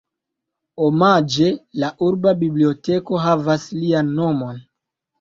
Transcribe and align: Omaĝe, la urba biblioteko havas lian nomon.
Omaĝe, 0.85 1.51
la 1.85 1.93
urba 2.09 2.35
biblioteko 2.41 3.23
havas 3.29 3.71
lian 3.81 4.15
nomon. 4.21 4.63